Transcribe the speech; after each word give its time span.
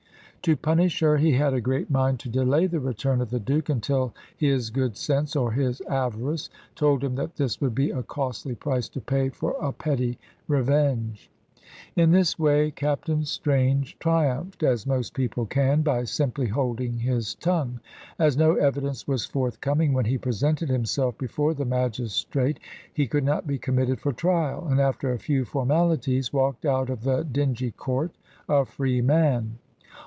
To 0.45 0.57
punish 0.57 1.01
her 1.01 1.17
he 1.17 1.33
had 1.33 1.53
a 1.53 1.61
great 1.61 1.91
mind 1.91 2.19
to 2.21 2.27
delay 2.29 2.65
the 2.65 2.79
return 2.79 3.21
of 3.21 3.29
the 3.29 3.39
Duke, 3.39 3.69
until 3.69 4.11
his 4.35 4.71
good 4.71 4.97
sense, 4.97 5.35
or 5.35 5.51
his 5.51 5.81
avarice, 5.81 6.49
told 6.73 7.03
him 7.03 7.13
that 7.13 7.35
this 7.35 7.61
would 7.61 7.75
be 7.75 7.91
a 7.91 8.01
costly 8.01 8.55
price 8.55 8.89
to 8.89 9.01
pay 9.01 9.29
for 9.29 9.51
a 9.61 9.71
petty 9.71 10.17
revenge. 10.47 11.29
In 11.95 12.09
this 12.09 12.39
way 12.39 12.71
Captain 12.71 13.23
Strange 13.23 13.99
triumphed, 13.99 14.63
as 14.63 14.87
most 14.87 15.13
people 15.13 15.45
can, 15.45 15.83
by 15.83 16.05
simply 16.05 16.47
holding 16.47 16.97
his 16.97 17.35
tongue. 17.35 17.79
As 18.17 18.35
no 18.35 18.55
evidence 18.55 19.07
was 19.07 19.27
forthcoming, 19.27 19.93
when 19.93 20.05
he 20.05 20.17
presented 20.17 20.69
himself 20.69 21.19
before 21.19 21.53
the 21.53 21.65
magistrate, 21.65 22.59
he 22.91 23.05
could 23.05 23.23
not 23.23 23.45
be 23.45 23.59
committed 23.59 24.01
for 24.01 24.11
trial, 24.11 24.65
and 24.67 24.81
after 24.81 25.11
a 25.13 25.19
few 25.19 25.45
formalities 25.45 26.33
walked 26.33 26.65
out 26.65 26.89
of 26.89 27.03
the 27.03 27.23
dingy 27.25 27.69
court 27.69 28.09
a 28.49 28.65
free 28.65 29.01
man. 29.01 29.59